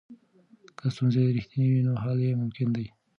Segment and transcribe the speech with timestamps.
[0.77, 2.85] که ستونزې رښتینې وي نو حل یې ممکن دی.